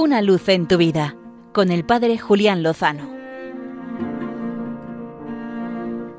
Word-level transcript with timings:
Una 0.00 0.22
luz 0.22 0.48
en 0.48 0.68
tu 0.68 0.76
vida 0.76 1.16
con 1.52 1.72
el 1.72 1.84
Padre 1.84 2.18
Julián 2.18 2.62
Lozano. 2.62 3.10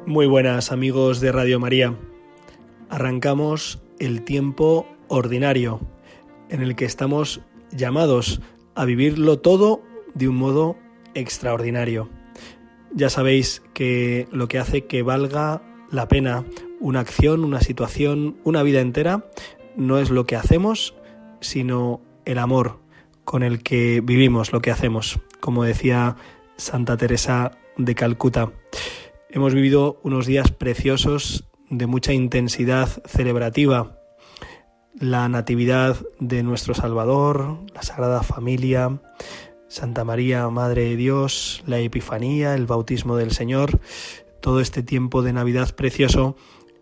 Muy 0.05 0.27
buenas 0.27 0.73
amigos 0.73 1.21
de 1.21 1.31
Radio 1.31 1.61
María. 1.61 1.95
Arrancamos 2.89 3.81
el 3.97 4.23
tiempo 4.23 4.85
ordinario 5.07 5.79
en 6.49 6.61
el 6.61 6.75
que 6.75 6.83
estamos 6.83 7.39
llamados 7.71 8.41
a 8.75 8.83
vivirlo 8.83 9.39
todo 9.39 9.81
de 10.13 10.27
un 10.27 10.35
modo 10.35 10.75
extraordinario. 11.13 12.09
Ya 12.93 13.09
sabéis 13.09 13.63
que 13.73 14.27
lo 14.33 14.49
que 14.49 14.59
hace 14.59 14.87
que 14.87 15.03
valga 15.03 15.61
la 15.89 16.09
pena 16.09 16.43
una 16.81 16.99
acción, 16.99 17.45
una 17.45 17.61
situación, 17.61 18.39
una 18.43 18.61
vida 18.61 18.81
entera, 18.81 19.31
no 19.77 19.99
es 19.99 20.09
lo 20.09 20.25
que 20.25 20.35
hacemos, 20.35 20.95
sino 21.39 22.01
el 22.25 22.39
amor 22.39 22.88
con 23.29 23.43
el 23.43 23.61
que 23.61 24.01
vivimos 24.03 24.51
lo 24.51 24.59
que 24.59 24.71
hacemos, 24.71 25.19
como 25.39 25.63
decía 25.63 26.15
Santa 26.57 26.97
Teresa 26.97 27.51
de 27.77 27.93
Calcuta. 27.93 28.51
Hemos 29.29 29.53
vivido 29.53 29.99
unos 30.01 30.25
días 30.25 30.49
preciosos 30.49 31.47
de 31.69 31.85
mucha 31.85 32.11
intensidad 32.11 32.89
celebrativa. 33.05 33.99
La 34.99 35.29
Natividad 35.29 35.95
de 36.19 36.41
nuestro 36.41 36.73
Salvador, 36.73 37.59
la 37.71 37.83
Sagrada 37.83 38.23
Familia, 38.23 38.99
Santa 39.67 40.03
María, 40.03 40.49
Madre 40.49 40.85
de 40.85 40.95
Dios, 40.95 41.61
la 41.67 41.77
Epifanía, 41.77 42.55
el 42.55 42.65
bautismo 42.65 43.15
del 43.15 43.29
Señor, 43.29 43.79
todo 44.41 44.59
este 44.59 44.81
tiempo 44.81 45.21
de 45.21 45.33
Navidad 45.33 45.75
precioso 45.75 46.35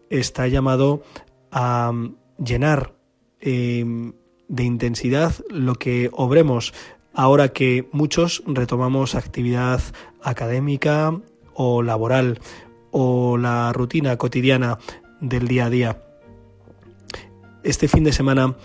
está 0.09 0.47
llamado 0.47 1.03
a 1.51 1.91
llenar 2.37 2.93
em, 3.41 4.13
de 4.47 4.63
intensidad 4.63 5.33
lo 5.49 5.75
que 5.75 6.09
obremos 6.13 6.73
ahora 7.13 7.49
que 7.49 7.87
muchos 7.91 8.43
retomamos 8.45 9.15
actividad 9.15 9.81
académica 10.21 11.19
o 11.53 11.81
laboral 11.81 12.39
o 12.91 13.37
la 13.37 13.73
rutina 13.73 14.17
cotidiana 14.17 14.77
del 15.19 15.47
día 15.47 15.65
a 15.65 15.69
día. 15.69 16.03
Este 17.63 17.87
fin 17.87 18.03
de 18.03 18.13
semana 18.13 18.55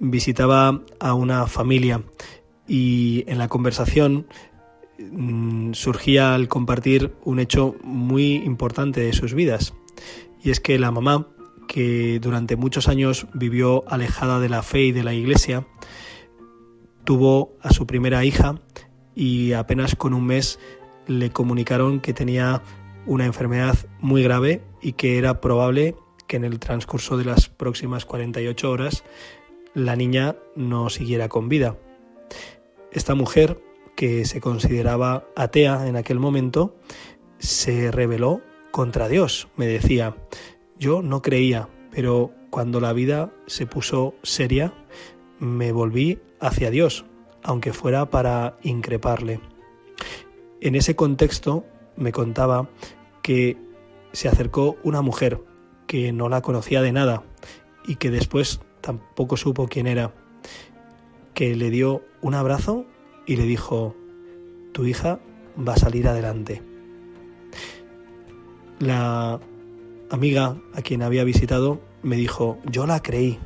visitaba 0.00 0.82
a 0.98 1.14
una 1.14 1.46
familia 1.46 2.02
y 2.66 3.24
en 3.26 3.38
la 3.38 3.48
conversación 3.48 4.26
mm, 4.98 5.72
surgía 5.72 6.34
al 6.34 6.48
compartir 6.48 7.14
un 7.24 7.38
hecho 7.38 7.76
muy 7.82 8.36
importante 8.36 9.00
de 9.00 9.12
sus 9.12 9.34
vidas. 9.34 9.72
Y 10.42 10.50
es 10.50 10.60
que 10.60 10.78
la 10.78 10.90
mamá, 10.90 11.28
que 11.70 12.18
durante 12.18 12.56
muchos 12.56 12.88
años 12.88 13.28
vivió 13.32 13.84
alejada 13.86 14.40
de 14.40 14.48
la 14.48 14.64
fe 14.64 14.86
y 14.86 14.92
de 14.92 15.04
la 15.04 15.14
iglesia, 15.14 15.68
tuvo 17.04 17.52
a 17.62 17.72
su 17.72 17.86
primera 17.86 18.24
hija 18.24 18.60
y 19.14 19.52
apenas 19.52 19.94
con 19.94 20.12
un 20.12 20.26
mes 20.26 20.58
le 21.06 21.30
comunicaron 21.30 22.00
que 22.00 22.12
tenía 22.12 22.60
una 23.06 23.24
enfermedad 23.24 23.76
muy 24.00 24.20
grave 24.24 24.64
y 24.82 24.94
que 24.94 25.16
era 25.16 25.40
probable 25.40 25.94
que 26.26 26.38
en 26.38 26.44
el 26.44 26.58
transcurso 26.58 27.16
de 27.16 27.24
las 27.24 27.48
próximas 27.48 28.04
48 28.04 28.68
horas 28.68 29.04
la 29.72 29.94
niña 29.94 30.34
no 30.56 30.90
siguiera 30.90 31.28
con 31.28 31.48
vida. 31.48 31.76
Esta 32.90 33.14
mujer, 33.14 33.62
que 33.94 34.24
se 34.24 34.40
consideraba 34.40 35.24
atea 35.36 35.86
en 35.86 35.94
aquel 35.94 36.18
momento, 36.18 36.76
se 37.38 37.92
rebeló 37.92 38.40
contra 38.72 39.06
Dios. 39.06 39.46
Me 39.56 39.68
decía, 39.68 40.16
yo 40.80 41.02
no 41.02 41.22
creía, 41.22 41.68
pero 41.92 42.32
cuando 42.50 42.80
la 42.80 42.92
vida 42.92 43.30
se 43.46 43.66
puso 43.66 44.14
seria, 44.24 44.74
me 45.38 45.70
volví 45.70 46.18
hacia 46.40 46.70
Dios, 46.70 47.04
aunque 47.44 47.72
fuera 47.72 48.10
para 48.10 48.58
increparle. 48.62 49.40
En 50.60 50.74
ese 50.74 50.96
contexto 50.96 51.64
me 51.96 52.10
contaba 52.10 52.68
que 53.22 53.56
se 54.12 54.28
acercó 54.28 54.76
una 54.82 55.02
mujer 55.02 55.40
que 55.86 56.12
no 56.12 56.28
la 56.28 56.40
conocía 56.40 56.82
de 56.82 56.90
nada 56.90 57.22
y 57.86 57.94
que 57.96 58.10
después 58.10 58.60
tampoco 58.80 59.36
supo 59.36 59.68
quién 59.68 59.86
era 59.86 60.12
que 61.40 61.56
le 61.56 61.70
dio 61.70 62.02
un 62.20 62.34
abrazo 62.34 62.84
y 63.26 63.36
le 63.36 63.44
dijo, 63.44 63.96
tu 64.72 64.84
hija 64.84 65.20
va 65.56 65.72
a 65.72 65.78
salir 65.78 66.06
adelante. 66.06 66.62
La 68.78 69.40
amiga 70.10 70.56
a 70.74 70.82
quien 70.82 71.02
había 71.02 71.24
visitado 71.24 71.80
me 72.02 72.16
dijo, 72.16 72.58
yo 72.66 72.86
la 72.86 73.02
creí 73.02 73.38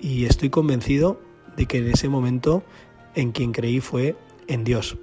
y 0.00 0.24
estoy 0.24 0.50
convencido 0.50 1.20
de 1.56 1.66
que 1.66 1.78
en 1.78 1.88
ese 1.88 2.08
momento 2.08 2.62
en 3.14 3.32
quien 3.32 3.52
creí 3.52 3.80
fue 3.80 4.16
en 4.46 4.64
Dios, 4.64 4.96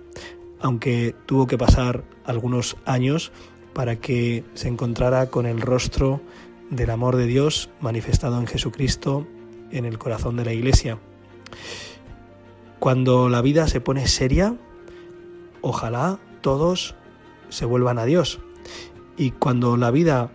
aunque 0.59 1.15
tuvo 1.25 1.47
que 1.47 1.57
pasar 1.57 2.03
algunos 2.25 2.77
años 2.85 3.31
para 3.73 3.97
que 3.97 4.43
se 4.53 4.69
encontrara 4.69 5.29
con 5.29 5.45
el 5.45 5.61
rostro 5.61 6.21
del 6.69 6.89
amor 6.89 7.17
de 7.17 7.25
Dios 7.25 7.69
manifestado 7.81 8.39
en 8.39 8.47
Jesucristo 8.47 9.27
en 9.71 9.85
el 9.85 9.97
corazón 9.97 10.37
de 10.37 10.45
la 10.45 10.53
Iglesia. 10.53 10.97
Cuando 12.79 13.29
la 13.29 13.41
vida 13.41 13.67
se 13.67 13.81
pone 13.81 14.07
seria, 14.07 14.55
ojalá 15.61 16.19
todos 16.41 16.95
se 17.49 17.65
vuelvan 17.65 17.99
a 17.99 18.05
Dios. 18.05 18.39
Y 19.17 19.31
cuando 19.31 19.77
la 19.77 19.91
vida 19.91 20.31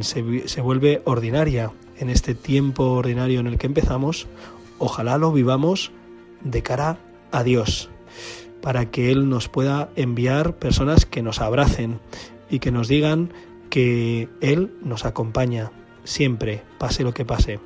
se, 0.00 0.48
se, 0.48 0.60
vuelve 0.60 1.02
ordinaria 1.04 1.72
en 1.98 2.10
este 2.10 2.34
tiempo 2.34 2.84
ordinario 2.84 3.40
en 3.40 3.46
el 3.46 3.58
que 3.58 3.66
empezamos, 3.66 4.26
ojalá 4.78 5.18
lo 5.18 5.32
vivamos 5.32 5.92
de 6.42 6.62
cara 6.62 6.98
a 7.32 7.42
Dios, 7.42 7.90
para 8.62 8.90
que 8.90 9.10
Él 9.10 9.28
nos 9.28 9.48
pueda 9.48 9.90
enviar 9.96 10.56
personas 10.56 11.06
que 11.06 11.22
nos 11.22 11.40
abracen 11.40 12.00
y 12.50 12.58
que 12.58 12.70
nos 12.70 12.88
digan 12.88 13.32
que 13.70 14.28
Él 14.40 14.72
nos 14.82 15.04
acompaña 15.04 15.72
siempre, 16.04 16.62
pase 16.78 17.02
lo 17.02 17.12
que 17.12 17.24
pase, 17.24 17.60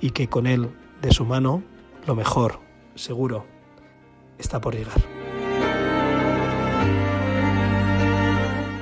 y 0.00 0.10
que 0.10 0.28
con 0.28 0.46
Él, 0.46 0.70
de 1.02 1.12
su 1.12 1.24
mano, 1.24 1.62
lo 2.06 2.14
mejor, 2.14 2.60
seguro, 2.94 3.46
está 4.38 4.60
por 4.60 4.74
llegar. 4.74 5.00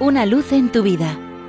Una 0.00 0.26
luz 0.26 0.52
en 0.52 0.70
tu 0.70 0.82
vida 0.82 1.18